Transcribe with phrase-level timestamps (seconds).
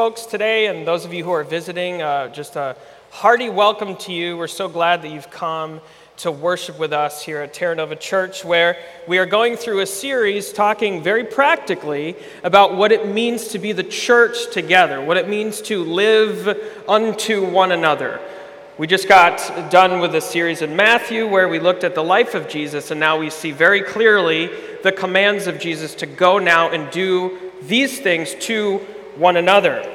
[0.00, 2.74] folks today, and those of you who are visiting, uh, just a
[3.10, 4.34] hearty welcome to you.
[4.34, 5.82] We're so glad that you've come
[6.16, 9.86] to worship with us here at Terra Nova Church, where we are going through a
[9.86, 15.28] series talking very practically about what it means to be the church together, what it
[15.28, 16.48] means to live
[16.88, 18.22] unto one another.
[18.78, 22.34] We just got done with a series in Matthew where we looked at the life
[22.34, 24.48] of Jesus, and now we see very clearly
[24.82, 28.80] the commands of Jesus to go now and do these things to
[29.20, 29.86] one another.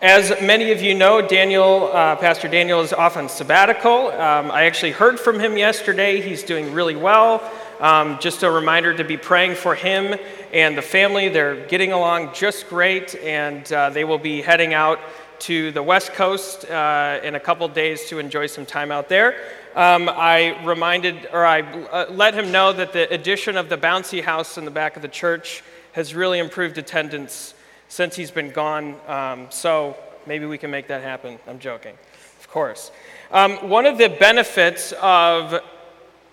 [0.00, 4.08] As many of you know, Daniel, uh, Pastor Daniel is off on sabbatical.
[4.12, 6.22] Um, I actually heard from him yesterday.
[6.22, 7.42] He's doing really well.
[7.78, 10.18] Um, just a reminder to be praying for him
[10.54, 11.28] and the family.
[11.28, 14.98] They're getting along just great, and uh, they will be heading out
[15.40, 19.36] to the West Coast uh, in a couple days to enjoy some time out there.
[19.74, 24.22] Um, I reminded, or I uh, let him know that the addition of the bouncy
[24.24, 25.62] house in the back of the church
[25.92, 27.54] has really improved attendance
[27.88, 28.96] since he's been gone.
[29.06, 31.38] Um, so maybe we can make that happen.
[31.46, 31.94] I'm joking,
[32.38, 32.92] of course.
[33.30, 35.60] Um, one of the benefits of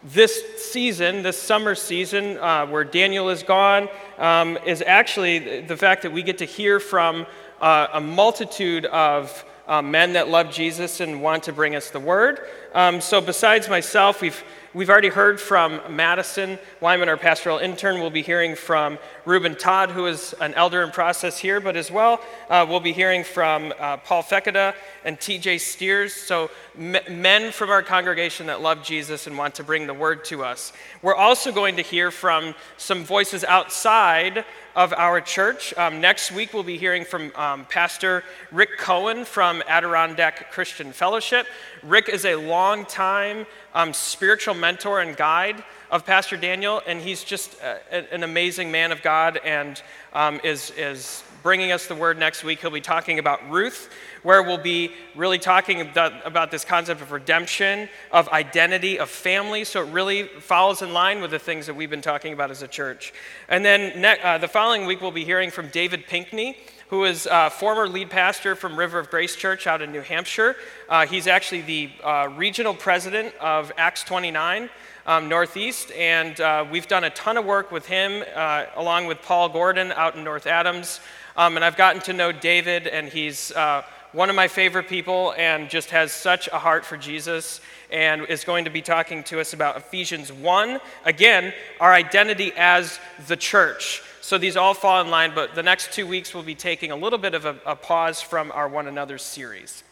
[0.04, 6.04] this season, this summer season, uh, where Daniel is gone, um, is actually the fact
[6.04, 7.26] that we get to hear from
[7.60, 12.00] uh, a multitude of uh, men that love Jesus and want to bring us the
[12.00, 12.40] word.
[12.74, 18.02] Um, so, besides myself, we've We've already heard from Madison Wyman, our pastoral intern.
[18.02, 21.90] We'll be hearing from Ruben Todd, who is an elder in process here, but as
[21.90, 26.14] well, uh, we'll be hearing from uh, Paul Fekeda and TJ Steers.
[26.14, 30.26] So, m- men from our congregation that love Jesus and want to bring the word
[30.26, 30.74] to us.
[31.02, 34.44] We're also going to hear from some voices outside
[34.78, 35.74] of our church.
[35.76, 41.48] Um, next week, we'll be hearing from um, Pastor Rick Cohen from Adirondack Christian Fellowship.
[41.82, 47.60] Rick is a long-time um, spiritual mentor and guide of Pastor Daniel, and he's just
[47.64, 49.82] uh, a, an amazing man of God and
[50.14, 52.62] um, is, is bringing us the word next week.
[52.62, 53.90] He'll be talking about Ruth,
[54.24, 59.64] where we'll be really talking about, about this concept of redemption, of identity, of family.
[59.64, 62.62] So it really follows in line with the things that we've been talking about as
[62.62, 63.14] a church.
[63.48, 66.58] And then ne- uh, the following week, we'll be hearing from David Pinkney
[66.90, 70.56] who is uh, former lead pastor from River of Grace Church out in New Hampshire.
[70.88, 74.70] Uh, he's actually the uh, regional president of Acts 29
[75.06, 79.22] um, Northeast, and uh, we've done a ton of work with him, uh, along with
[79.22, 81.00] Paul Gordon out in North Adams.
[81.36, 83.84] Um, and I've gotten to know David, and he's uh,
[84.14, 87.60] one of my favorite people and just has such a heart for Jesus
[87.92, 90.80] and is going to be talking to us about Ephesians 1.
[91.06, 94.02] Again, our identity as the church.
[94.22, 96.96] So these all fall in line, but the next two weeks we'll be taking a
[96.96, 99.84] little bit of a, a pause from our One Another series.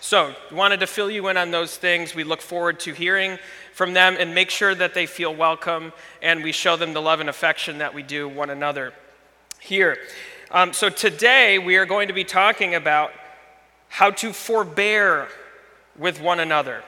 [0.00, 2.14] So, wanted to fill you in on those things.
[2.14, 3.38] We look forward to hearing
[3.72, 7.18] from them and make sure that they feel welcome and we show them the love
[7.18, 8.92] and affection that we do one another
[9.58, 9.98] here.
[10.52, 13.10] Um, so today we are going to be talking about
[13.96, 15.26] how to forbear
[15.98, 16.82] with one another.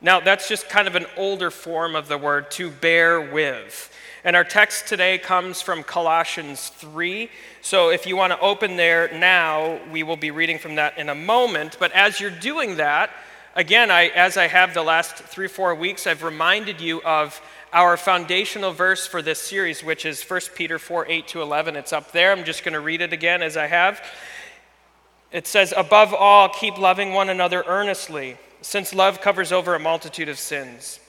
[0.00, 3.94] Now, that's just kind of an older form of the word to bear with.
[4.24, 7.30] And our text today comes from Colossians 3.
[7.62, 11.10] So if you want to open there now, we will be reading from that in
[11.10, 11.76] a moment.
[11.78, 13.10] But as you're doing that,
[13.54, 17.40] again, I, as I have the last three, four weeks, I've reminded you of
[17.72, 21.76] our foundational verse for this series, which is 1 Peter 4 8 to 11.
[21.76, 22.32] It's up there.
[22.32, 24.02] I'm just going to read it again as I have.
[25.32, 30.28] It says, Above all, keep loving one another earnestly, since love covers over a multitude
[30.28, 31.00] of sins.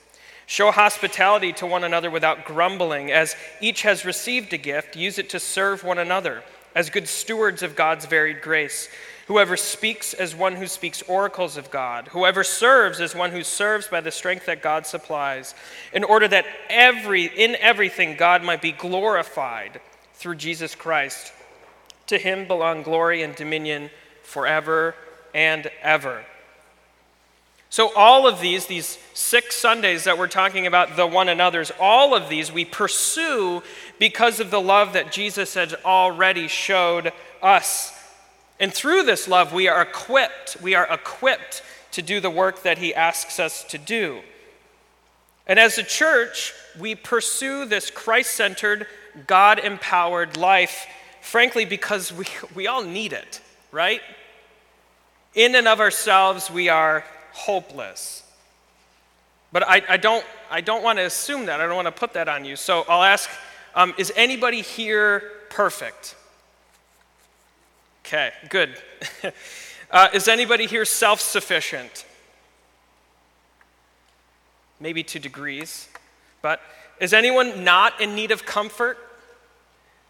[0.45, 3.11] Show hospitality to one another without grumbling.
[3.11, 7.63] As each has received a gift, use it to serve one another as good stewards
[7.63, 8.87] of God's varied grace.
[9.27, 13.87] Whoever speaks as one who speaks oracles of God, whoever serves as one who serves
[13.87, 15.53] by the strength that God supplies,
[15.91, 19.81] in order that every, in everything God might be glorified
[20.13, 21.33] through Jesus Christ.
[22.07, 23.89] To him belong glory and dominion
[24.27, 24.95] forever
[25.33, 26.23] and ever.
[27.69, 32.15] So, all of these, these six Sundays that we're talking about, the one another's, all
[32.15, 33.61] of these we pursue
[33.99, 37.11] because of the love that Jesus had already showed
[37.41, 37.97] us
[38.59, 40.57] and through this love, we are equipped.
[40.61, 41.61] We are equipped
[41.91, 44.21] to do the work that He asks us to do.
[45.45, 48.87] And as a church, we pursue this Christ centered,
[49.27, 50.87] God empowered life,
[51.21, 52.25] frankly, because we,
[52.55, 53.41] we all need it,
[53.71, 54.01] right?
[55.37, 58.23] In and of ourselves, we are hopeless.
[59.51, 61.61] But I, I don't, I don't want to assume that.
[61.61, 62.55] I don't want to put that on you.
[62.55, 63.29] So I'll ask
[63.75, 66.15] um, Is anybody here perfect?
[68.03, 68.81] Okay, good.
[69.91, 72.03] uh, is anybody here self sufficient?
[74.79, 75.87] Maybe to degrees.
[76.41, 76.61] But
[76.99, 78.97] is anyone not in need of comfort?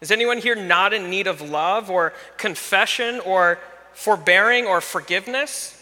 [0.00, 3.58] Is anyone here not in need of love or confession or
[3.98, 5.74] forbearing or forgiveness?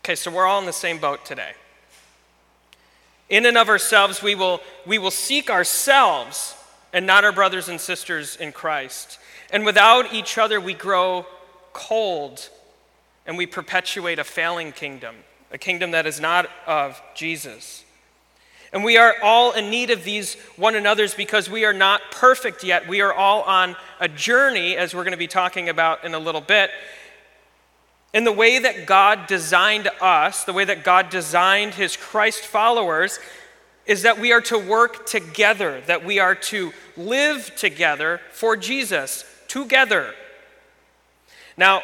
[0.00, 1.52] Okay, so we're all in the same boat today.
[3.28, 6.54] In and of ourselves, we will, we will seek ourselves
[6.94, 9.18] and not our brothers and sisters in Christ.
[9.50, 11.26] And without each other, we grow
[11.74, 12.48] cold
[13.26, 15.14] and we perpetuate a failing kingdom,
[15.52, 17.83] a kingdom that is not of Jesus.
[18.74, 22.64] And we are all in need of these one another's because we are not perfect
[22.64, 22.88] yet.
[22.88, 26.18] We are all on a journey, as we're going to be talking about in a
[26.18, 26.70] little bit.
[28.12, 33.20] In the way that God designed us, the way that God designed his Christ followers,
[33.86, 39.24] is that we are to work together, that we are to live together for Jesus,
[39.46, 40.14] together.
[41.56, 41.82] Now,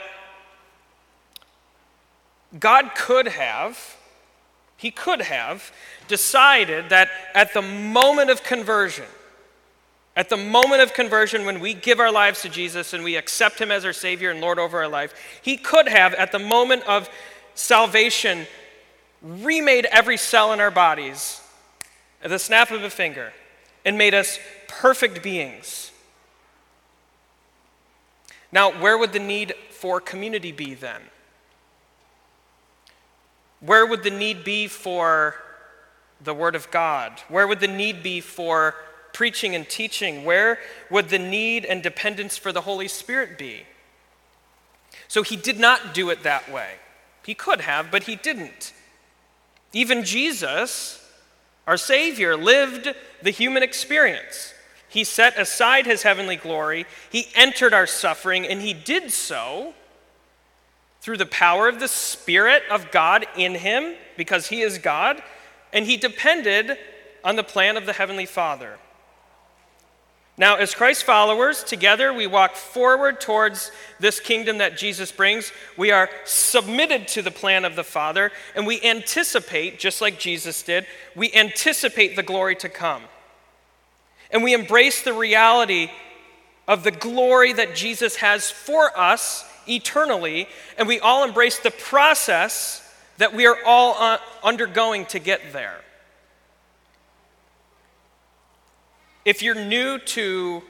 [2.58, 3.96] God could have,
[4.80, 5.72] He could have
[6.08, 9.04] decided that at the moment of conversion,
[10.16, 13.60] at the moment of conversion, when we give our lives to Jesus and we accept
[13.60, 15.12] Him as our Savior and Lord over our life,
[15.42, 17.10] He could have, at the moment of
[17.54, 18.46] salvation,
[19.20, 21.42] remade every cell in our bodies
[22.22, 23.34] at the snap of a finger
[23.84, 25.92] and made us perfect beings.
[28.50, 31.02] Now, where would the need for community be then?
[33.60, 35.34] Where would the need be for
[36.22, 37.20] the Word of God?
[37.28, 38.74] Where would the need be for
[39.12, 40.58] preaching and teaching, where
[40.90, 43.64] would the need and dependence for the Holy Spirit be?
[45.08, 46.74] So he did not do it that way.
[47.24, 48.72] He could have, but he didn't.
[49.72, 51.06] Even Jesus,
[51.66, 54.54] our Savior, lived the human experience.
[54.88, 59.74] He set aside his heavenly glory, he entered our suffering, and he did so
[61.00, 65.22] through the power of the Spirit of God in him, because he is God,
[65.72, 66.76] and he depended
[67.24, 68.78] on the plan of the Heavenly Father.
[70.36, 75.52] Now, as Christ followers, together we walk forward towards this kingdom that Jesus brings.
[75.76, 80.62] We are submitted to the plan of the Father, and we anticipate, just like Jesus
[80.62, 83.02] did, we anticipate the glory to come.
[84.30, 85.90] And we embrace the reality
[86.66, 90.48] of the glory that Jesus has for us eternally,
[90.78, 92.86] and we all embrace the process
[93.18, 95.80] that we are all uh, undergoing to get there.
[99.24, 100.62] If you're new to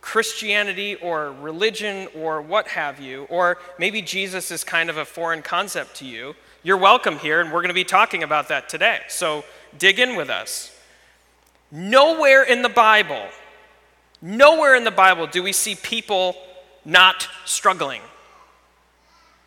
[0.00, 5.42] Christianity or religion or what have you, or maybe Jesus is kind of a foreign
[5.42, 6.34] concept to you,
[6.64, 9.00] you're welcome here, and we're going to be talking about that today.
[9.08, 9.44] So
[9.78, 10.76] dig in with us.
[11.70, 13.26] Nowhere in the Bible,
[14.20, 16.36] nowhere in the Bible do we see people
[16.84, 18.02] not struggling.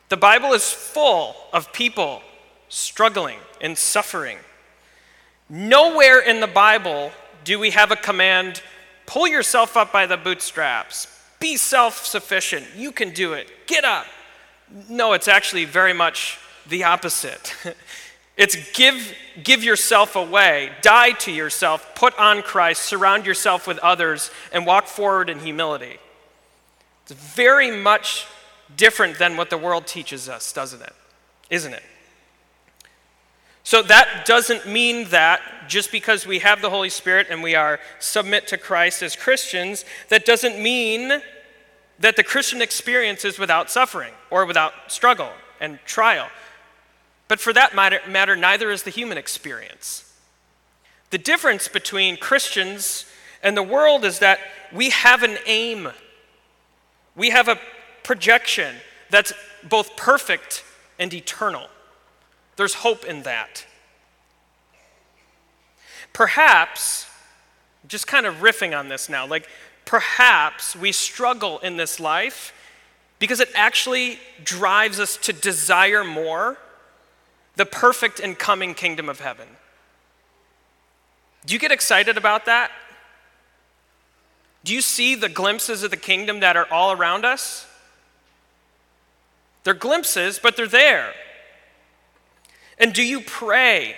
[0.09, 2.21] The Bible is full of people
[2.69, 4.37] struggling and suffering.
[5.49, 7.11] Nowhere in the Bible
[7.43, 8.61] do we have a command
[9.05, 11.07] pull yourself up by the bootstraps,
[11.39, 14.05] be self sufficient, you can do it, get up?
[14.89, 17.53] No, it's actually very much the opposite.
[18.37, 19.13] it's give,
[19.43, 24.87] give yourself away, die to yourself, put on Christ, surround yourself with others, and walk
[24.87, 25.97] forward in humility.
[27.03, 28.25] It's very much
[28.77, 30.93] different than what the world teaches us, doesn't it?
[31.49, 31.83] Isn't it?
[33.63, 37.79] So that doesn't mean that just because we have the Holy Spirit and we are
[37.99, 41.21] submit to Christ as Christians, that doesn't mean
[41.99, 46.27] that the Christian experience is without suffering or without struggle and trial.
[47.27, 50.13] But for that matter, matter neither is the human experience.
[51.09, 53.05] The difference between Christians
[53.41, 54.39] and the world is that
[54.71, 55.89] we have an aim.
[57.15, 57.59] We have a
[58.05, 58.75] projection
[59.09, 59.33] that's
[59.67, 60.63] both perfect
[60.99, 61.67] and eternal.
[62.55, 63.65] There's hope in that.
[66.13, 67.07] Perhaps,
[67.87, 69.49] just kind of riffing on this now, like
[69.83, 72.53] perhaps we struggle in this life
[73.19, 76.57] because it actually drives us to desire more
[77.55, 79.47] the perfect and coming kingdom of heaven.
[81.45, 82.71] Do you get excited about that?
[84.63, 87.64] Do you see the glimpses of the kingdom that are all around us?
[89.65, 91.11] They're glimpses, but they're there.
[92.77, 93.95] And do you pray?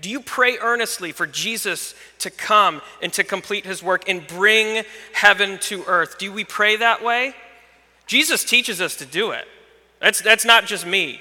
[0.00, 4.84] Do you pray earnestly for Jesus to come and to complete his work and bring
[5.12, 6.18] heaven to earth?
[6.18, 7.34] Do we pray that way?
[8.06, 9.46] Jesus teaches us to do it.
[10.00, 11.20] That's, that's not just me.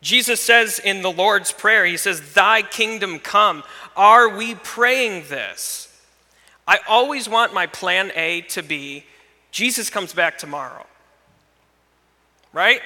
[0.00, 3.64] Jesus says in the Lord's Prayer, He says, Thy kingdom come.
[3.96, 5.88] Are we praying this?
[6.68, 9.04] I always want my plan A to be
[9.50, 10.86] Jesus comes back tomorrow.
[12.52, 12.80] Right?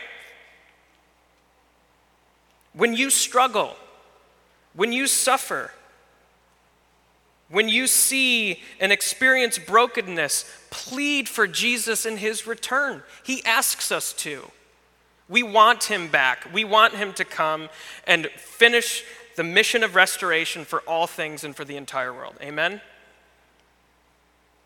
[2.73, 3.77] When you struggle,
[4.75, 5.71] when you suffer,
[7.49, 13.03] When you see and experience brokenness, plead for Jesus in his return.
[13.23, 14.51] He asks us to.
[15.29, 16.49] We want him back.
[16.53, 17.69] We want him to come
[18.07, 19.05] and finish
[19.37, 22.35] the mission of restoration for all things and for the entire world.
[22.41, 22.81] Amen?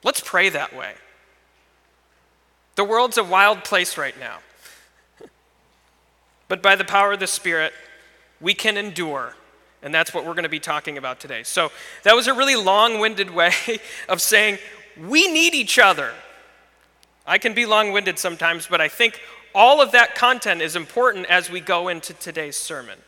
[0.04, 0.94] Let's pray that way.
[2.76, 4.38] The world's a wild place right now.
[6.48, 7.72] But by the power of the Spirit,
[8.40, 9.34] we can endure.
[9.82, 11.44] And that's what we're going to be talking about today.
[11.44, 11.70] So,
[12.02, 13.52] that was a really long winded way
[14.08, 14.58] of saying
[14.98, 16.12] we need each other.
[17.26, 19.20] I can be long winded sometimes, but I think
[19.54, 22.98] all of that content is important as we go into today's sermon.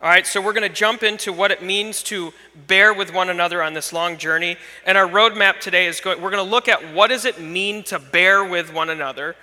[0.00, 2.32] All right, so we're going to jump into what it means to
[2.68, 4.56] bear with one another on this long journey.
[4.86, 7.82] And our roadmap today is going, we're going to look at what does it mean
[7.84, 9.34] to bear with one another.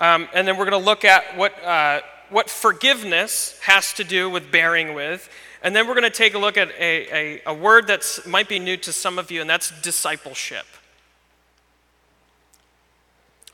[0.00, 2.00] Um, and then we're going to look at what, uh,
[2.30, 5.28] what forgiveness has to do with bearing with.
[5.62, 8.48] And then we're going to take a look at a, a, a word that might
[8.48, 10.66] be new to some of you, and that's discipleship.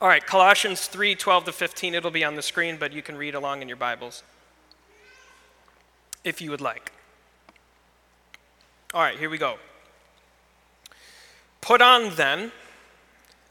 [0.00, 1.94] All right, Colossians 3 12 to 15.
[1.94, 4.22] It'll be on the screen, but you can read along in your Bibles
[6.24, 6.90] if you would like.
[8.92, 9.56] All right, here we go.
[11.60, 12.52] Put on then,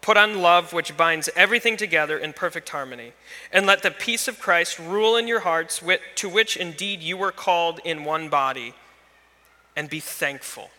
[0.00, 3.12] put on love, which binds everything together in perfect harmony.
[3.52, 5.82] And let the peace of Christ rule in your hearts,
[6.16, 8.74] to which indeed you were called in one body,
[9.76, 10.70] and be thankful.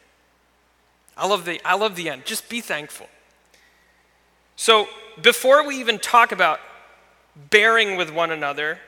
[1.15, 2.25] I love the, I love the end.
[2.25, 3.07] Just be thankful.
[4.55, 4.87] So,
[5.21, 6.59] before we even talk about
[7.49, 8.79] bearing with one another,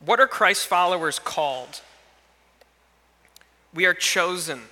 [0.00, 1.80] what are Christ's followers called?
[3.74, 4.62] We are chosen.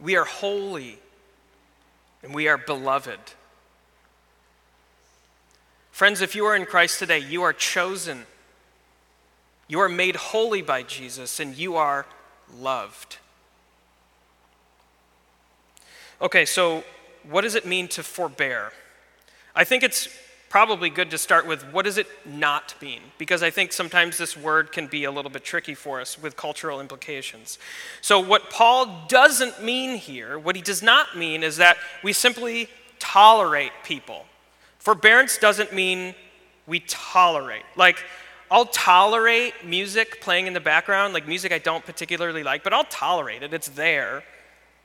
[0.00, 0.98] We are holy
[2.26, 3.20] and we are beloved.
[5.92, 8.26] Friends, if you are in Christ today, you are chosen.
[9.68, 12.04] You are made holy by Jesus and you are
[12.58, 13.18] loved.
[16.20, 16.82] Okay, so
[17.22, 18.72] what does it mean to forbear?
[19.54, 20.08] I think it's
[20.56, 23.02] probably good to start with what does it not mean?
[23.18, 26.34] Because I think sometimes this word can be a little bit tricky for us with
[26.34, 27.58] cultural implications.
[28.00, 32.70] So, what Paul doesn't mean here, what he does not mean, is that we simply
[32.98, 34.24] tolerate people.
[34.78, 36.14] Forbearance doesn't mean
[36.66, 37.66] we tolerate.
[37.76, 38.02] Like,
[38.50, 42.84] I'll tolerate music playing in the background, like music I don't particularly like, but I'll
[42.84, 43.52] tolerate it.
[43.52, 44.22] It's there.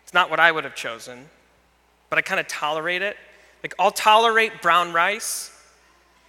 [0.03, 1.29] It's not what I would have chosen,
[2.09, 3.15] but I kind of tolerate it.
[3.63, 5.50] Like, I'll tolerate brown rice.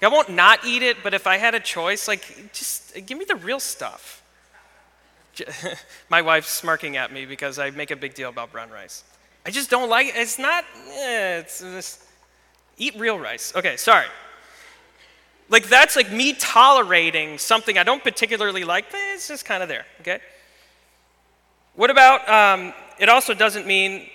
[0.02, 3.24] I won't not eat it, but if I had a choice, like, just give me
[3.24, 4.22] the real stuff.
[6.10, 9.04] My wife's smirking at me because I make a big deal about brown rice.
[9.46, 10.16] I just don't like it.
[10.16, 12.04] It's not, eh, it's just,
[12.78, 13.52] eat real rice.
[13.54, 14.06] Okay, sorry.
[15.48, 19.68] Like, that's like me tolerating something I don't particularly like, but it's just kind of
[19.68, 20.20] there, okay?
[21.74, 24.08] What about, um, it also doesn't mean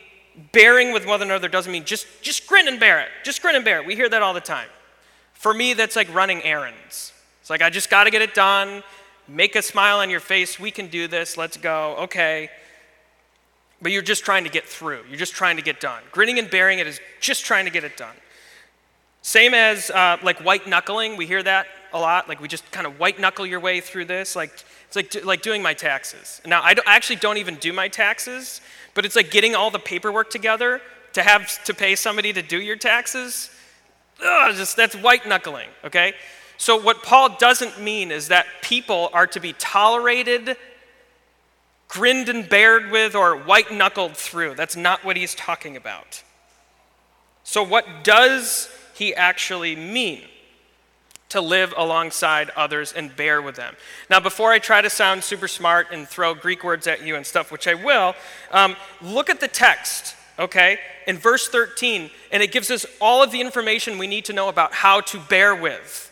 [0.51, 3.09] bearing with one another doesn't mean just, just grin and bear it.
[3.23, 3.85] Just grin and bear it.
[3.85, 4.67] We hear that all the time.
[5.37, 7.13] For me, that's like running errands.
[7.41, 8.83] It's like, I just got to get it done.
[9.27, 10.59] Make a smile on your face.
[10.59, 11.37] We can do this.
[11.37, 11.95] Let's go.
[11.99, 12.49] Okay.
[13.79, 15.01] But you're just trying to get through.
[15.07, 16.01] You're just trying to get done.
[16.11, 18.15] Grinning and bearing it is just trying to get it done.
[19.21, 21.17] Same as uh, like white knuckling.
[21.17, 22.27] We hear that a lot.
[22.27, 24.35] Like we just kind of white knuckle your way through this.
[24.35, 24.51] Like
[24.87, 26.41] it's like, like doing my taxes.
[26.45, 28.61] Now, I, I actually don't even do my taxes,
[28.95, 30.81] but it's like getting all the paperwork together
[31.13, 33.51] to have to pay somebody to do your taxes.
[34.23, 36.13] Ugh, just that's white knuckling, okay?
[36.57, 40.57] So, what Paul doesn't mean is that people are to be tolerated,
[41.87, 44.55] grinned and bared with, or white knuckled through.
[44.55, 46.23] That's not what he's talking about.
[47.43, 50.23] So, what does he actually mean?
[51.31, 53.75] To live alongside others and bear with them.
[54.09, 57.25] Now, before I try to sound super smart and throw Greek words at you and
[57.25, 58.15] stuff, which I will,
[58.51, 63.31] um, look at the text okay, in verse 13, and it gives us all of
[63.31, 66.11] the information we need to know about how to bear with.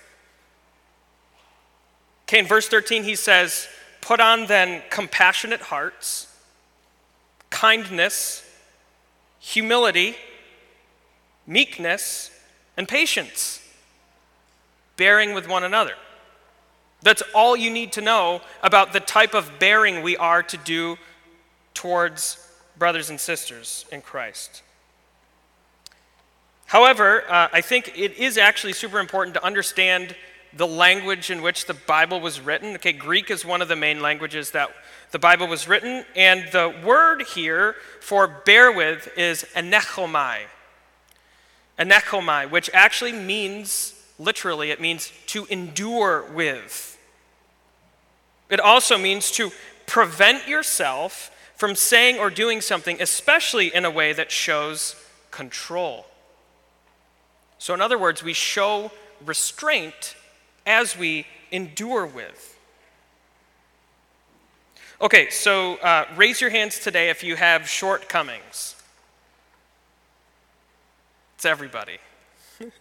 [2.24, 3.68] Okay, in verse 13, he says,
[4.02, 6.28] Put on then compassionate hearts,
[7.50, 8.44] kindness,
[9.40, 10.16] humility,
[11.48, 12.32] meekness,
[12.78, 13.62] and patience,
[14.98, 15.94] bearing with one another.
[17.02, 20.98] That's all you need to know about the type of bearing we are to do
[21.74, 22.45] towards
[22.78, 24.62] brothers and sisters in Christ.
[26.68, 30.16] However, uh, I think it is actually super important to understand
[30.56, 32.76] the language in which the Bible was written.
[32.76, 34.72] Okay, Greek is one of the main languages that
[35.12, 40.40] the Bible was written, and the word here for bear with is anechomai.
[41.78, 46.98] Anechomai, which actually means, literally, it means to endure with.
[48.50, 49.52] It also means to
[49.86, 54.96] prevent yourself from saying or doing something, especially in a way that shows
[55.32, 56.06] control.
[57.58, 58.92] So, in other words, we show
[59.26, 60.16] restraint
[60.66, 62.58] as we endure with.
[65.02, 68.76] Okay, so uh, raise your hands today if you have shortcomings.
[71.36, 71.98] It's everybody.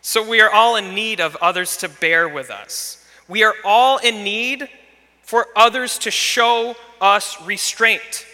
[0.00, 3.06] so, we are all in need of others to bear with us.
[3.28, 4.68] We are all in need
[5.30, 8.26] for others to show us restraint.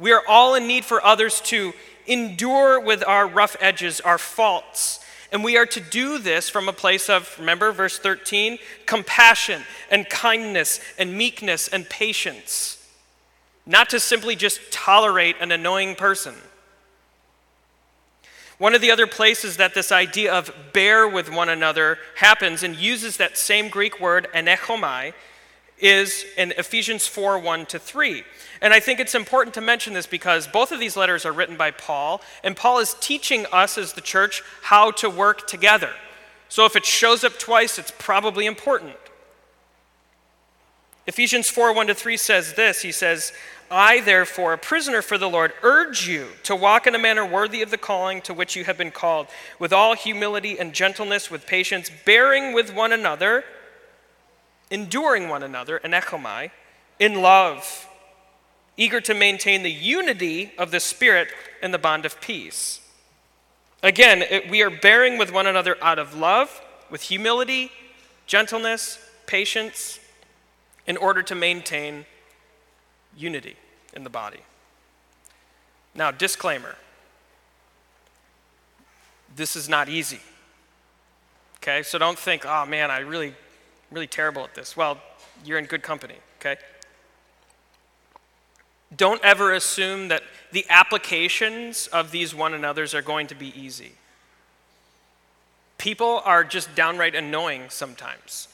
[0.00, 1.72] We are all in need for others to
[2.08, 4.98] endure with our rough edges, our faults.
[5.30, 10.08] And we are to do this from a place of, remember verse 13, compassion and
[10.08, 12.84] kindness and meekness and patience.
[13.64, 16.34] Not to simply just tolerate an annoying person.
[18.58, 22.74] One of the other places that this idea of bear with one another happens and
[22.74, 25.12] uses that same Greek word, anechomai,
[25.78, 28.24] is in Ephesians 4 1 to 3.
[28.60, 31.56] And I think it's important to mention this because both of these letters are written
[31.56, 35.90] by Paul, and Paul is teaching us as the church how to work together.
[36.48, 38.96] So if it shows up twice, it's probably important.
[41.06, 43.32] Ephesians 4 1 to 3 says this He says,
[43.70, 47.62] I, therefore, a prisoner for the Lord, urge you to walk in a manner worthy
[47.62, 49.26] of the calling to which you have been called,
[49.58, 53.44] with all humility and gentleness, with patience, bearing with one another
[54.70, 56.50] enduring one another, anechomai,
[56.98, 57.88] in love,
[58.76, 61.28] eager to maintain the unity of the Spirit
[61.62, 62.80] in the bond of peace.
[63.82, 67.70] Again, it, we are bearing with one another out of love, with humility,
[68.26, 70.00] gentleness, patience,
[70.86, 72.06] in order to maintain
[73.16, 73.56] unity
[73.92, 74.40] in the body.
[75.94, 76.76] Now, disclaimer
[79.36, 80.20] this is not easy.
[81.58, 83.34] Okay, so don't think, oh man, I really
[83.90, 84.76] really terrible at this.
[84.76, 84.98] Well,
[85.44, 86.56] you're in good company, okay?
[88.96, 90.22] Don't ever assume that
[90.52, 93.92] the applications of these one another's are going to be easy.
[95.78, 98.48] People are just downright annoying sometimes.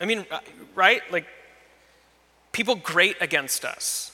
[0.00, 0.40] I mean, uh,
[0.74, 1.02] right?
[1.10, 1.26] Like,
[2.52, 4.10] people grate against us.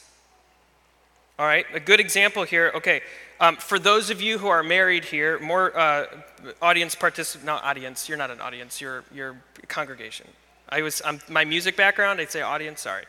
[1.39, 2.73] All right, a good example here.
[2.75, 3.03] Okay,
[3.41, 6.07] um, for those of you who are married here, more uh,
[6.61, 9.37] audience participant, not audience, you're not an audience, you're, you're
[9.69, 10.27] congregation.
[10.69, 13.05] I was, I'm, my music background, I'd say audience, sorry.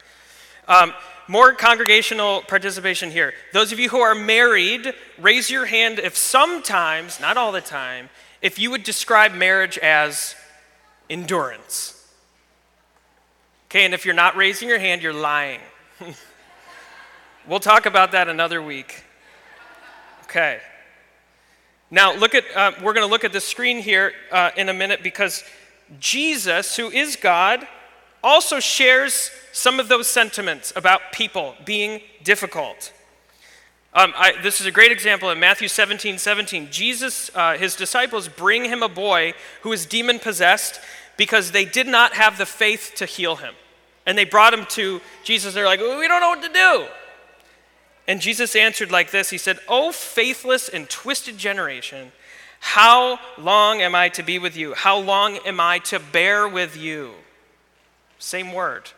[0.68, 0.94] Um,
[1.28, 3.34] more congregational participation here.
[3.54, 8.10] Those of you who are married, raise your hand if sometimes, not all the time,
[8.42, 10.36] if you would describe marriage as
[11.10, 11.96] endurance.
[13.68, 15.60] Okay, and if you're not raising your hand, you're lying.
[17.48, 19.04] we'll talk about that another week.
[20.30, 20.60] Okay.
[21.90, 24.74] Now, look at, uh, we're going to look at the screen here uh, in a
[24.76, 25.44] minute because
[26.00, 27.68] Jesus, who is God,
[28.24, 32.94] also shares some of those sentiments about people being difficult.
[33.96, 36.68] Um, I, this is a great example in Matthew 17 17.
[36.70, 40.80] Jesus, uh, his disciples bring him a boy who is demon possessed
[41.18, 43.56] because they did not have the faith to heal him.
[44.06, 45.56] And they brought him to Jesus.
[45.56, 46.88] They're like, we don't know what to do.
[48.10, 52.12] And Jesus answered like this He said, O faithless and twisted generation,
[52.60, 54.74] how long am I to be with you?
[54.74, 57.14] How long am I to bear with you?
[58.18, 58.90] Same word,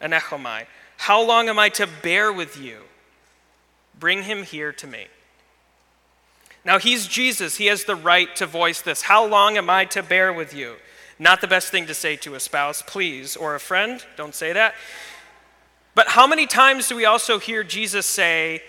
[0.00, 0.66] anechomai.
[0.98, 2.82] How long am I to bear with you?
[3.98, 5.06] Bring him here to me.
[6.62, 7.56] Now, he's Jesus.
[7.56, 9.02] He has the right to voice this.
[9.02, 10.76] How long am I to bear with you?
[11.18, 14.04] Not the best thing to say to a spouse, please, or a friend.
[14.16, 14.74] Don't say that.
[15.96, 18.62] But how many times do we also hear Jesus say,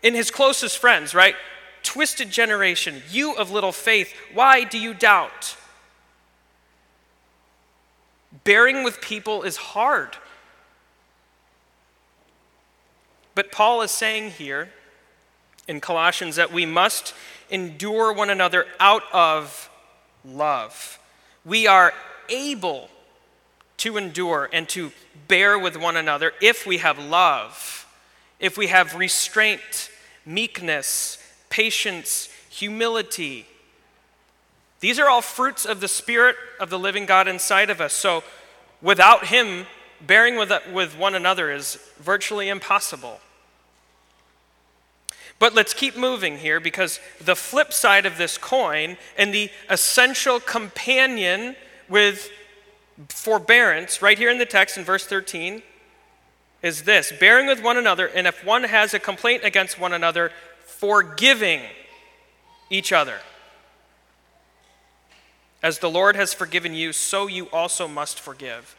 [0.00, 1.34] in his closest friends, right?
[1.82, 5.56] Twisted generation, you of little faith, why do you doubt?
[8.44, 10.16] Bearing with people is hard.
[13.34, 14.70] But Paul is saying here
[15.66, 17.12] in Colossians that we must
[17.50, 19.68] endure one another out of
[20.24, 21.00] love.
[21.44, 21.92] We are
[22.28, 22.88] able
[23.82, 24.92] to endure and to
[25.26, 27.84] bear with one another if we have love,
[28.38, 29.90] if we have restraint,
[30.24, 31.18] meekness,
[31.50, 33.44] patience, humility.
[34.78, 37.92] These are all fruits of the Spirit of the living God inside of us.
[37.92, 38.22] So
[38.80, 39.66] without Him,
[40.00, 43.18] bearing with, with one another is virtually impossible.
[45.40, 50.38] But let's keep moving here because the flip side of this coin and the essential
[50.38, 51.56] companion
[51.88, 52.30] with
[53.08, 55.62] forbearance, right here in the text in verse 13,
[56.62, 60.30] is this bearing with one another, and if one has a complaint against one another,
[60.64, 61.60] forgiving
[62.70, 63.18] each other.
[65.62, 68.76] As the Lord has forgiven you, so you also must forgive.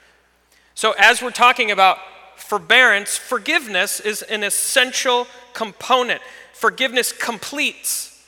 [0.75, 1.97] So, as we're talking about
[2.35, 6.21] forbearance, forgiveness is an essential component.
[6.51, 8.21] Forgiveness completes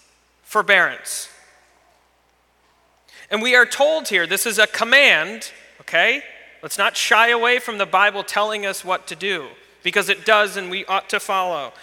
[0.43, 1.29] forbearance.
[3.29, 5.51] And we are told here, this is a command,
[5.87, 6.23] okay?
[6.61, 9.47] Let's not shy away from the Bible telling us what to do,
[9.83, 11.73] because it does and we ought to follow.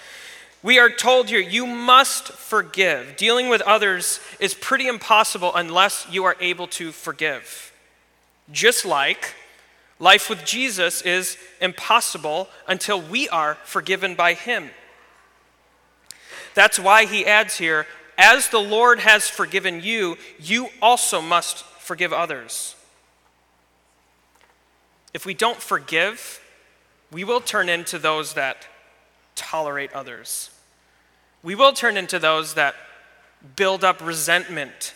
[0.62, 3.17] We are told here, you must forgive.
[3.17, 7.73] Dealing with others is pretty impossible unless you are able to forgive.
[8.51, 9.35] Just like
[9.99, 14.71] life with Jesus is impossible until we are forgiven by Him.
[16.55, 17.87] That's why he adds here,
[18.19, 22.77] as the Lord has forgiven you, you also must forgive others.
[25.14, 26.40] If we don't forgive,
[27.11, 28.66] we will turn into those that
[29.35, 30.51] tolerate others.
[31.42, 32.75] We will turn into those that
[33.57, 34.94] build up resentment.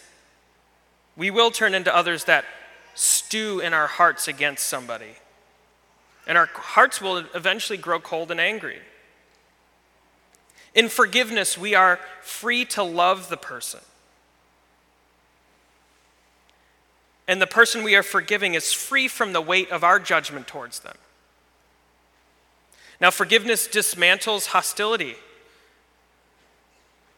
[1.17, 2.45] We will turn into others that
[2.95, 5.17] stew in our hearts against somebody.
[6.27, 8.81] And our hearts will eventually grow cold and angry.
[10.75, 13.81] In forgiveness, we are free to love the person.
[17.29, 20.81] And the person we are forgiving is free from the weight of our judgment towards
[20.81, 20.97] them.
[23.01, 25.17] Now, forgiveness dismantles hostility.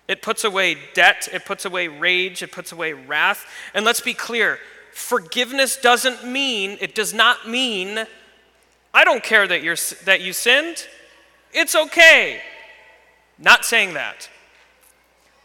[0.08, 3.46] It puts away debt, it puts away rage, it puts away wrath.
[3.74, 4.58] And let's be clear
[4.92, 8.04] forgiveness doesn't mean, it does not mean,
[8.92, 10.88] I don't care that, you're, that you sinned.
[11.52, 12.40] It's okay.
[13.38, 14.28] Not saying that.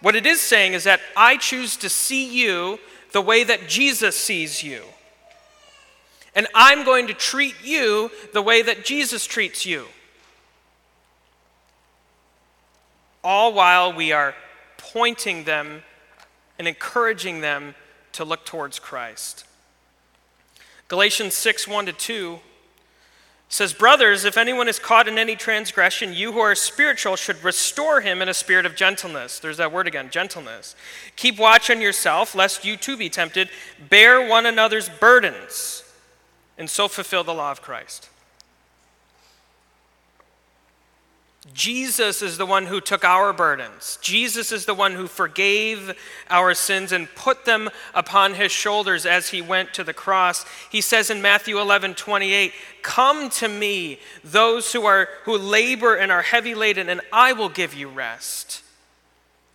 [0.01, 2.79] What it is saying is that I choose to see you
[3.13, 4.83] the way that Jesus sees you.
[6.35, 9.85] And I'm going to treat you the way that Jesus treats you.
[13.23, 14.35] All while we are
[14.77, 15.83] pointing them
[16.59, 17.75] and encouraging them
[18.13, 19.45] to look towards Christ.
[20.87, 22.39] Galatians 6 1 to 2
[23.53, 28.01] says, Brothers, if anyone is caught in any transgression, you who are spiritual should restore
[28.01, 29.37] him in a spirit of gentleness.
[29.37, 30.75] There's that word again, gentleness.
[31.17, 33.49] Keep watch on yourself, lest you too be tempted.
[33.89, 35.83] Bear one another's burdens,
[36.57, 38.09] and so fulfill the law of Christ.
[41.51, 43.99] Jesus is the one who took our burdens.
[44.01, 45.93] Jesus is the one who forgave
[46.29, 50.45] our sins and put them upon his shoulders as he went to the cross.
[50.71, 56.13] He says in Matthew 11, 28, Come to me, those who are who labor and
[56.13, 58.61] are heavy laden, and I will give you rest.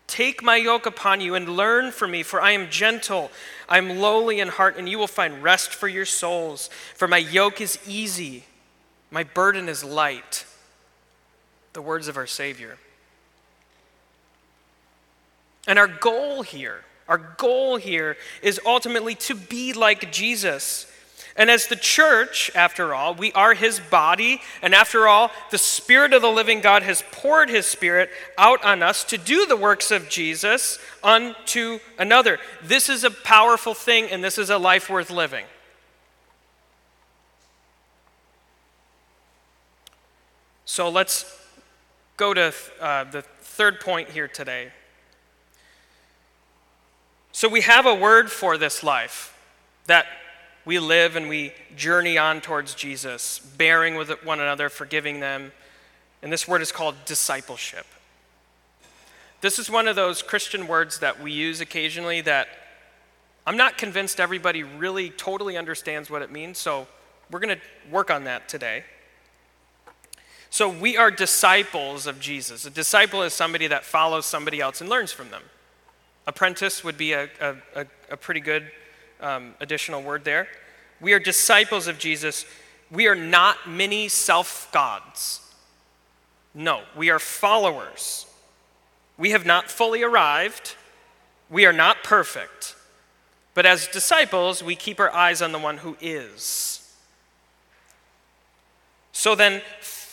[0.07, 3.31] Take my yoke upon you and learn from me, for I am gentle,
[3.66, 6.68] I am lowly in heart, and you will find rest for your souls.
[6.94, 8.44] For my yoke is easy,
[9.11, 10.44] my burden is light
[11.72, 12.78] the words of our Savior.
[15.66, 20.90] And our goal here, our goal here is ultimately to be like Jesus.
[21.37, 26.12] And as the church, after all, we are his body, and after all, the Spirit
[26.12, 29.92] of the living God has poured his Spirit out on us to do the works
[29.92, 32.40] of Jesus unto another.
[32.61, 35.44] This is a powerful thing, and this is a life worth living.
[40.64, 41.38] So let's
[42.18, 44.72] go to uh, the third point here today.
[47.33, 49.35] So, we have a word for this life
[49.87, 50.07] that
[50.64, 55.52] we live and we journey on towards Jesus, bearing with one another, forgiving them.
[56.20, 57.87] And this word is called discipleship.
[59.40, 62.48] This is one of those Christian words that we use occasionally that
[63.46, 66.88] I'm not convinced everybody really totally understands what it means, so
[67.31, 68.83] we're going to work on that today.
[70.50, 72.64] So we are disciples of Jesus.
[72.64, 75.42] A disciple is somebody that follows somebody else and learns from them.
[76.26, 78.70] Apprentice would be a, a, a pretty good
[79.20, 80.48] um, additional word there.
[81.00, 82.44] We are disciples of Jesus.
[82.90, 85.40] We are not many self gods.
[86.54, 88.26] No, we are followers.
[89.16, 90.74] We have not fully arrived.
[91.50, 92.74] We are not perfect.
[93.54, 96.94] But as disciples, we keep our eyes on the one who is.
[99.12, 99.62] So then,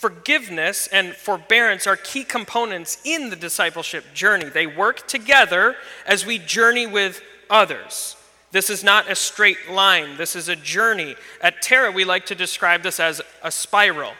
[0.05, 4.45] forgiveness and forbearance are key components in the discipleship journey.
[4.45, 8.15] They work together as we journey with others.
[8.51, 11.15] This is not a straight line, this is a journey.
[11.41, 14.13] At Terra, we like to describe this as a spiral.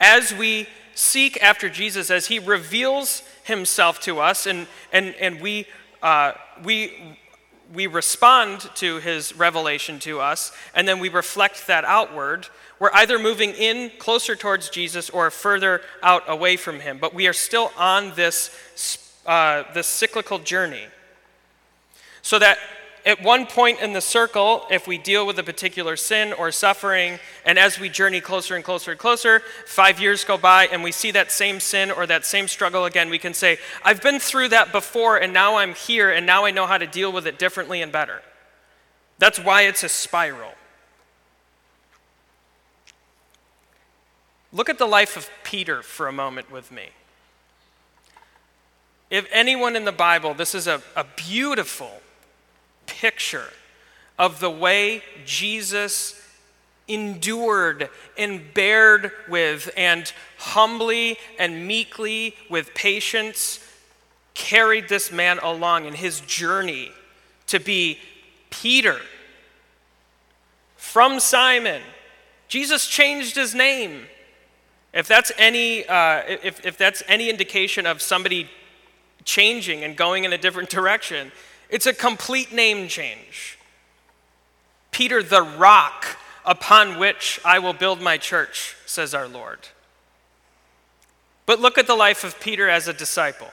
[0.00, 5.66] As we seek after Jesus as he reveals himself to us and, and, and we,
[6.02, 6.32] uh,
[6.64, 7.18] we,
[7.72, 12.48] we respond to his revelation to us and then we reflect that outward,
[12.78, 16.98] we're either moving in closer towards Jesus or further out away from him.
[16.98, 18.50] But we are still on this,
[19.24, 20.84] uh, this cyclical journey.
[22.22, 22.58] So that
[23.06, 27.20] at one point in the circle, if we deal with a particular sin or suffering,
[27.44, 30.90] and as we journey closer and closer and closer, five years go by and we
[30.90, 34.48] see that same sin or that same struggle again, we can say, I've been through
[34.48, 37.38] that before and now I'm here and now I know how to deal with it
[37.38, 38.22] differently and better.
[39.18, 40.50] That's why it's a spiral.
[44.52, 46.88] Look at the life of Peter for a moment with me.
[49.10, 52.00] If anyone in the Bible, this is a, a beautiful
[53.00, 53.50] picture
[54.18, 56.20] of the way Jesus
[56.88, 63.60] endured and bared with and humbly and meekly with patience
[64.34, 66.90] carried this man along in his journey
[67.46, 67.98] to be
[68.50, 69.00] Peter
[70.76, 71.82] from Simon.
[72.48, 74.06] Jesus changed his name.
[74.94, 78.48] If that's any, uh, if, if that's any indication of somebody
[79.24, 81.32] changing and going in a different direction,
[81.68, 83.58] it's a complete name change.
[84.90, 89.58] Peter, the rock upon which I will build my church, says our Lord.
[91.44, 93.48] But look at the life of Peter as a disciple.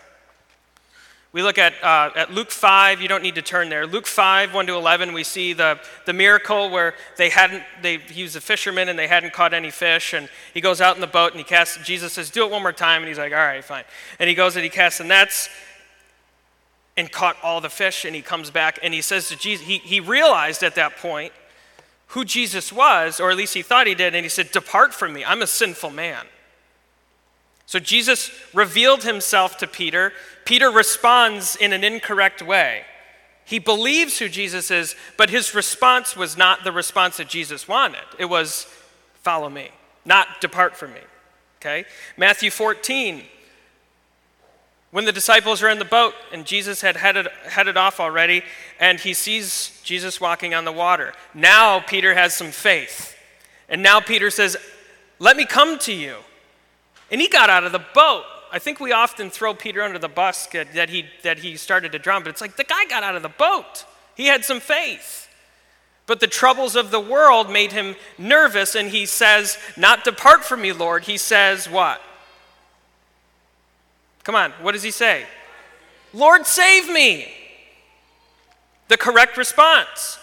[1.33, 3.87] We look at, uh, at Luke 5, you don't need to turn there.
[3.87, 8.21] Luke 5, 1 to 11, we see the, the miracle where they hadn't, they, he
[8.21, 10.13] was a fisherman and they hadn't caught any fish.
[10.13, 12.61] And he goes out in the boat and he casts, Jesus says, do it one
[12.61, 13.01] more time.
[13.01, 13.83] And he's like, all right, fine.
[14.19, 15.49] And he goes and he casts the nets
[16.95, 19.79] and caught all the fish and he comes back and he says to Jesus, he,
[19.79, 21.33] he realized at that point
[22.07, 25.13] who Jesus was, or at least he thought he did, and he said, Depart from
[25.13, 26.25] me, I'm a sinful man.
[27.65, 30.13] So Jesus revealed himself to Peter.
[30.45, 32.83] Peter responds in an incorrect way.
[33.45, 38.03] He believes who Jesus is, but his response was not the response that Jesus wanted.
[38.19, 38.67] It was,
[39.23, 39.71] Follow me,
[40.05, 40.99] not depart from me.
[41.59, 41.85] Okay?
[42.15, 43.23] Matthew 14,
[44.93, 48.43] when the disciples are in the boat and Jesus had headed, headed off already,
[48.79, 51.13] and he sees Jesus walking on the water.
[51.33, 53.17] Now Peter has some faith.
[53.67, 54.55] And now Peter says,
[55.17, 56.17] Let me come to you.
[57.09, 58.23] And he got out of the boat.
[58.51, 61.99] I think we often throw Peter under the bus that he, that he started to
[61.99, 63.85] drown, but it's like the guy got out of the boat.
[64.13, 65.27] He had some faith.
[66.05, 70.61] But the troubles of the world made him nervous, and he says, Not depart from
[70.61, 71.05] me, Lord.
[71.05, 71.99] He says, What?
[74.23, 75.25] Come on, what does he say?
[76.13, 77.31] Lord, save me.
[78.87, 80.19] The correct response.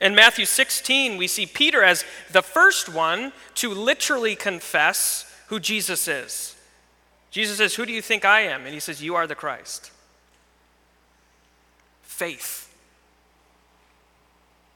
[0.00, 6.06] In Matthew 16, we see Peter as the first one to literally confess who Jesus
[6.06, 6.54] is.
[7.30, 8.64] Jesus says, Who do you think I am?
[8.64, 9.90] And he says, You are the Christ.
[12.02, 12.72] Faith.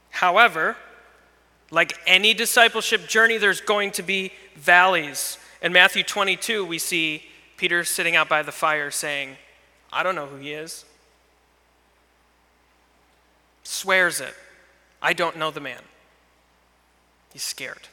[0.09, 0.75] However,
[1.71, 5.37] like any discipleship journey, there's going to be valleys.
[5.61, 7.23] In Matthew 22, we see
[7.63, 9.37] Peter sitting out by the fire saying,
[9.89, 10.83] I don't know who he is.
[13.63, 14.33] Swears it.
[15.01, 15.79] I don't know the man.
[17.31, 17.87] He's scared.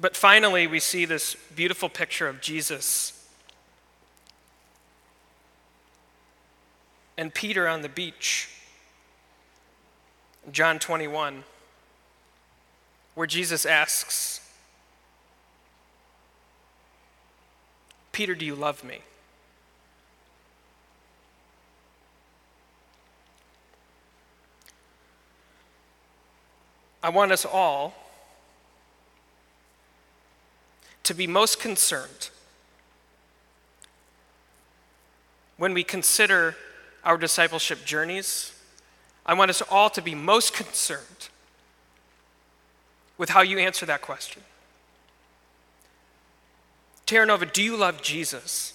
[0.00, 3.28] But finally, we see this beautiful picture of Jesus
[7.16, 8.48] and Peter on the beach.
[10.50, 11.44] John 21,
[13.14, 14.40] where Jesus asks,
[18.20, 18.98] Peter, do you love me?
[27.02, 27.94] I want us all
[31.02, 32.28] to be most concerned
[35.56, 36.56] when we consider
[37.02, 38.52] our discipleship journeys.
[39.24, 41.30] I want us all to be most concerned
[43.16, 44.42] with how you answer that question.
[47.10, 48.72] Terra Nova, do you love Jesus?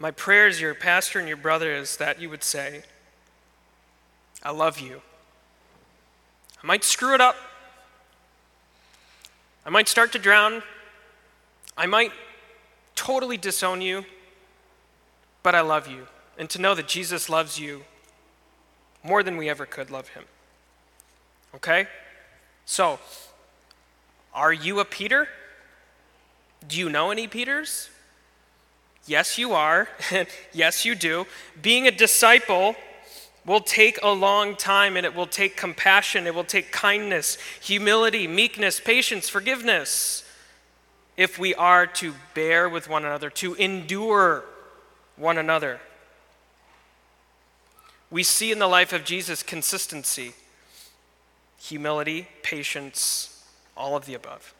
[0.00, 2.82] My prayer as your pastor and your brother is that you would say,
[4.42, 5.02] I love you.
[6.60, 7.36] I might screw it up.
[9.64, 10.64] I might start to drown.
[11.76, 12.10] I might
[12.96, 14.04] totally disown you,
[15.44, 16.08] but I love you.
[16.36, 17.84] And to know that Jesus loves you
[19.04, 20.24] more than we ever could love him.
[21.54, 21.86] Okay?
[22.64, 22.98] So,
[24.34, 25.28] are you a Peter?
[26.66, 27.90] Do you know any Peters?
[29.06, 29.88] Yes, you are.
[30.52, 31.26] yes, you do.
[31.60, 32.76] Being a disciple
[33.46, 38.26] will take a long time and it will take compassion, it will take kindness, humility,
[38.26, 40.24] meekness, patience, forgiveness
[41.16, 44.44] if we are to bear with one another, to endure
[45.16, 45.80] one another.
[48.10, 50.32] We see in the life of Jesus consistency,
[51.60, 53.44] humility, patience,
[53.76, 54.54] all of the above.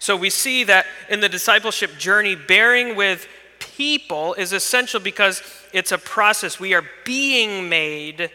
[0.00, 5.42] So we see that in the discipleship journey, bearing with people is essential because
[5.74, 6.58] it's a process.
[6.58, 8.30] We are being made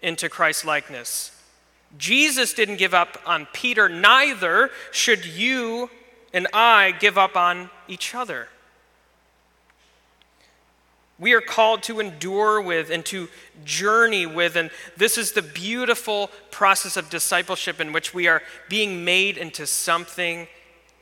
[0.00, 1.32] into Christ likeness.
[1.98, 5.90] Jesus didn't give up on Peter, neither should you
[6.32, 8.46] and I give up on each other.
[11.18, 13.28] We are called to endure with and to
[13.64, 19.04] journey with, and this is the beautiful process of discipleship in which we are being
[19.04, 20.46] made into something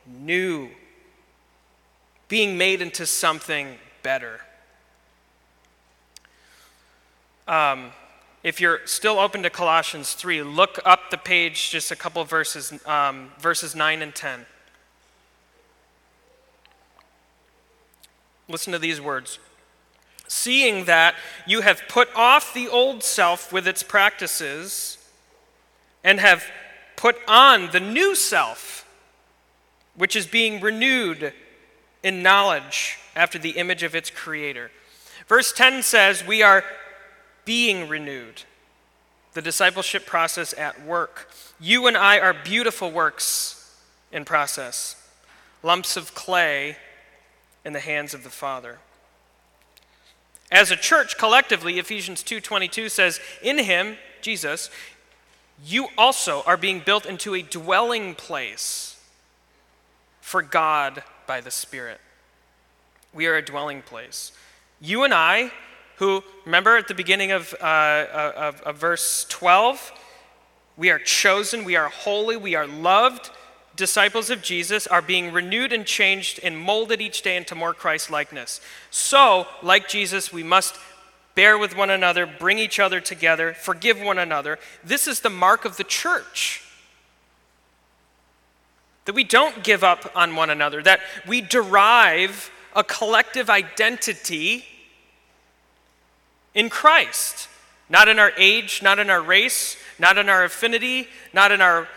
[0.07, 0.69] new,
[2.27, 4.41] being made into something better.
[7.47, 7.91] Um,
[8.43, 12.73] if you're still open to Colossians 3, look up the page just a couple verses,
[12.85, 14.45] um, verses 9 and 10.
[18.49, 19.39] Listen to these words.
[20.27, 21.15] Seeing that
[21.45, 24.97] you have put off the old self with its practices
[26.03, 26.45] and have
[26.95, 28.76] put on the new self,
[29.97, 31.33] which is being renewed
[32.03, 34.71] in knowledge after the image of its creator.
[35.27, 36.63] Verse 10 says, We are
[37.43, 38.43] being renewed,
[39.33, 41.29] the discipleship process at work.
[41.59, 43.75] You and I are beautiful works
[44.11, 44.95] in process,
[45.63, 46.77] lumps of clay
[47.65, 48.77] in the hands of the Father.
[50.49, 54.69] As a church collectively, Ephesians 2:22 says, "In him, Jesus,
[55.65, 58.96] you also are being built into a dwelling place
[60.27, 62.01] for God by the Spirit."
[63.13, 64.33] We are a dwelling place.
[64.81, 65.51] You and I,
[65.95, 69.91] who, remember at the beginning of, uh, of, of verse 12,
[70.75, 73.31] we are chosen, we are holy, we are loved.
[73.75, 78.11] Disciples of Jesus are being renewed and changed and molded each day into more Christ
[78.11, 78.61] likeness.
[78.91, 80.75] So, like Jesus, we must
[81.33, 84.59] bear with one another, bring each other together, forgive one another.
[84.83, 86.63] This is the mark of the church.
[89.07, 94.65] That we don't give up on one another, that we derive a collective identity
[96.53, 97.47] in Christ.
[97.89, 101.87] Not in our age, not in our race, not in our affinity, not in our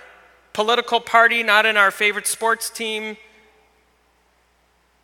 [0.52, 3.16] political party, not in our favorite sports team.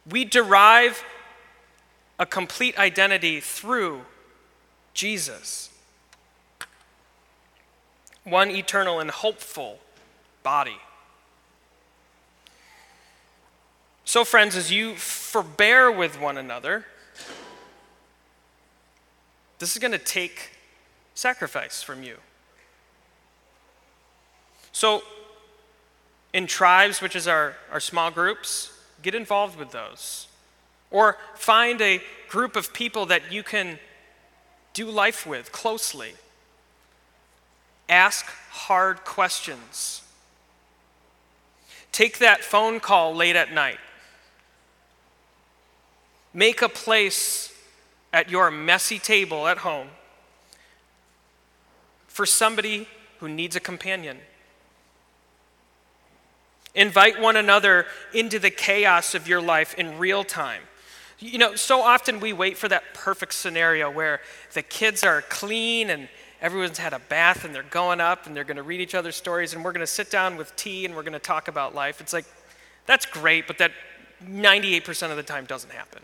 [0.09, 1.03] We derive
[2.21, 4.03] a complete identity through
[4.95, 5.71] Jesus.
[8.23, 9.81] One eternal and hopeful
[10.45, 10.79] body.
[14.07, 16.87] So, friends, as you forbear with one another,
[19.59, 20.53] this is going to take
[21.17, 22.17] sacrifice from you.
[24.71, 25.03] So,
[26.33, 30.29] in tribes, which is our, our small groups, get involved with those.
[30.93, 33.81] Or find a group of people that you can
[34.73, 36.13] do life with closely.
[37.89, 40.03] Ask hard questions.
[41.91, 43.79] Take that phone call late at night.
[46.37, 47.51] Make a place
[48.13, 49.89] at your messy table at home
[52.09, 52.87] for somebody
[53.21, 54.19] who needs a companion.
[56.75, 60.61] Invite one another into the chaos of your life in real time.
[61.19, 64.21] You know, so often we wait for that perfect scenario where
[64.53, 66.07] the kids are clean and
[66.43, 69.17] everyone's had a bath and they're going up and they're going to read each other's
[69.17, 71.75] stories and we're going to sit down with tea and we're going to talk about
[71.75, 72.03] life.
[72.03, 72.27] It's like,
[72.85, 73.73] that's great, but that
[74.23, 76.03] 98% of the time doesn't happen.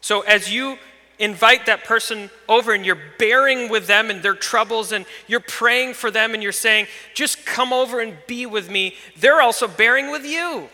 [0.00, 0.78] So as you
[1.18, 5.94] invite that person over and you're bearing with them and their troubles and you're praying
[5.94, 10.10] for them and you're saying, just come over and be with me, they're also bearing
[10.10, 10.68] with you.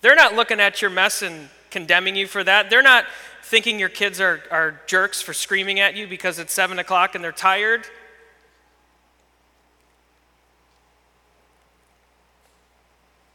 [0.00, 2.70] They're not looking at your mess and condemning you for that.
[2.70, 3.04] They're not
[3.42, 7.22] thinking your kids are, are jerks for screaming at you because it's seven o'clock and
[7.22, 7.86] they're tired.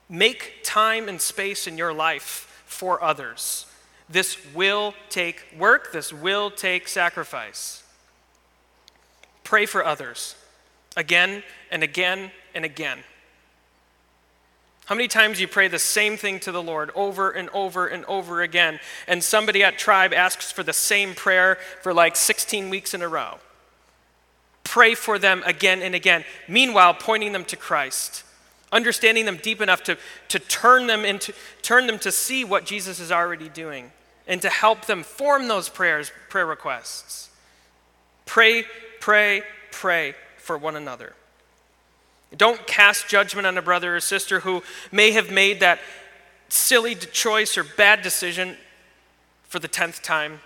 [0.09, 3.67] Make time and space in your life for others.
[4.11, 7.83] This will take work, this will take sacrifice.
[9.43, 10.35] Pray for others
[10.97, 12.99] again and again and again.
[14.85, 18.03] How many times you pray the same thing to the Lord over and over and
[18.05, 22.93] over again, and somebody at Tribe asks for the same prayer for like 16 weeks
[22.93, 23.37] in a row?
[24.65, 28.23] Pray for them again and again, meanwhile, pointing them to Christ
[28.71, 29.97] understanding them deep enough to,
[30.29, 33.91] to turn them into turn them to see what jesus is already doing
[34.31, 37.29] and to help them form those prayers, prayer requests.
[38.25, 38.63] Pray,
[39.01, 41.13] pray, pray for one another.
[42.37, 45.79] Don't cast judgment on a brother or sister who may have made that
[46.47, 48.55] silly choice or bad decision
[49.43, 50.39] for the tenth time.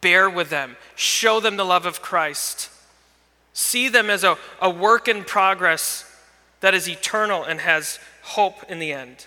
[0.00, 2.70] Bear with them, show them the love of Christ.
[3.52, 6.04] See them as a, a work in progress
[6.60, 9.26] that is eternal and has hope in the end.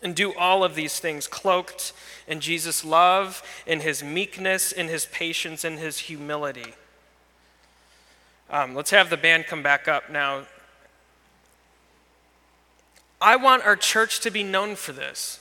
[0.00, 1.92] And do all of these things cloaked
[2.28, 6.74] in Jesus' love, in his meekness, in his patience, in his humility.
[8.50, 10.44] Um, let's have the band come back up now.
[13.20, 15.40] I want our church to be known for this.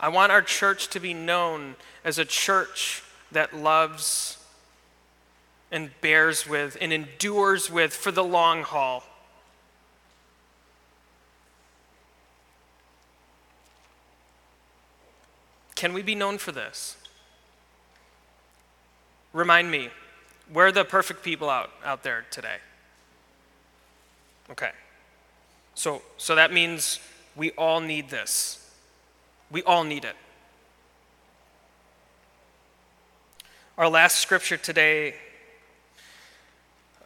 [0.00, 3.02] I want our church to be known as a church
[3.32, 4.38] that loves
[5.74, 9.02] and bears with and endures with for the long haul.
[15.74, 16.96] Can we be known for this?
[19.32, 19.88] Remind me,
[20.52, 22.58] where are the perfect people out, out there today?
[24.48, 24.70] Okay.
[25.74, 27.00] So, so that means
[27.34, 28.70] we all need this.
[29.50, 30.14] We all need it.
[33.76, 35.16] Our last scripture today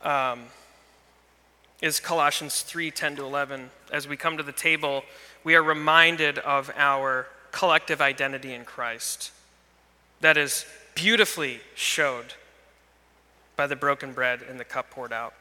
[0.02, 0.44] um,
[1.80, 3.70] is Colossians 3 10 to 11.
[3.92, 5.04] As we come to the table,
[5.44, 9.32] we are reminded of our collective identity in Christ
[10.20, 12.34] that is beautifully showed
[13.56, 15.34] by the broken bread and the cup poured out.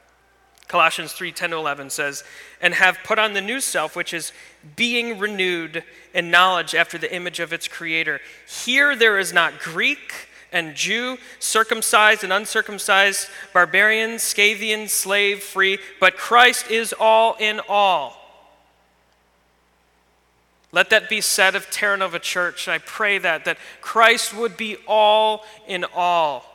[0.68, 2.24] Colossians 3 10 to 11 says,
[2.62, 4.34] And have put on the new self, which is
[4.76, 5.84] being renewed
[6.14, 8.20] in knowledge after the image of its creator.
[8.48, 16.18] Here there is not Greek and Jew, circumcised and uncircumcised, barbarian, Scythian, slave, free, but
[16.18, 18.18] Christ is all in all.
[20.72, 22.68] Let that be said of Terranova Church.
[22.68, 26.46] I pray that, that Christ would be all in all.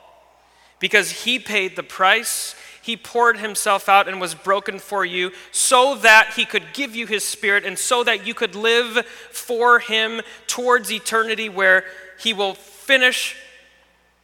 [0.78, 5.94] Because he paid the price, he poured himself out and was broken for you so
[5.96, 10.20] that he could give you his spirit and so that you could live for him
[10.46, 11.84] towards eternity where
[12.18, 13.36] he will finish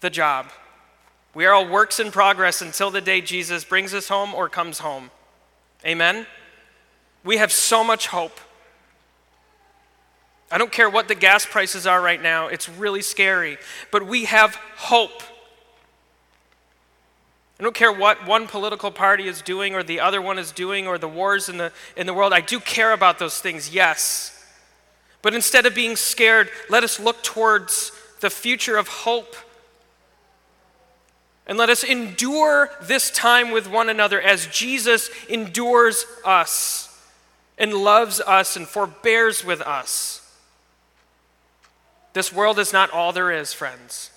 [0.01, 0.47] the job.
[1.35, 4.81] We are all works in progress until the day Jesus brings us home or comes
[4.81, 5.11] home.
[5.85, 6.27] Amen?
[7.25, 8.41] We have so much hope.
[10.51, 13.59] I don't care what the gas prices are right now, it's really scary.
[13.91, 15.23] But we have hope.
[17.61, 20.87] I don't care what one political party is doing or the other one is doing
[20.87, 22.33] or the wars in the, in the world.
[22.33, 24.35] I do care about those things, yes.
[25.23, 27.91] But instead of being scared, let us look towards
[28.21, 29.35] the future of hope.
[31.49, 36.85] And let us endure this time with one another as Jesus endures us
[37.57, 40.19] and loves us and forbears with us.
[42.13, 44.11] This world is not all there is, friends.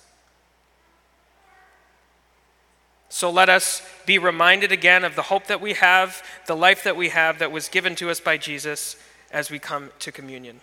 [3.08, 6.96] So let us be reminded again of the hope that we have, the life that
[6.96, 8.96] we have that was given to us by Jesus
[9.30, 10.60] as we come to communion.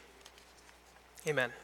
[1.28, 1.52] Amen.